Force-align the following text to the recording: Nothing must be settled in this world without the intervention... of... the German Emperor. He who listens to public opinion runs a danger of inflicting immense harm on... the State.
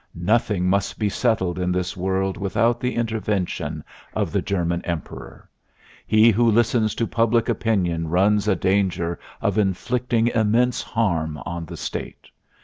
Nothing 0.15 0.67
must 0.67 0.97
be 0.97 1.09
settled 1.09 1.59
in 1.59 1.71
this 1.71 1.95
world 1.95 2.35
without 2.35 2.79
the 2.79 2.95
intervention... 2.95 3.83
of... 4.15 4.31
the 4.31 4.41
German 4.41 4.81
Emperor. 4.83 5.47
He 6.07 6.31
who 6.31 6.49
listens 6.49 6.95
to 6.95 7.05
public 7.05 7.47
opinion 7.47 8.07
runs 8.07 8.47
a 8.47 8.55
danger 8.55 9.19
of 9.41 9.59
inflicting 9.59 10.29
immense 10.29 10.81
harm 10.81 11.37
on... 11.45 11.65
the 11.67 11.77
State. 11.77 12.31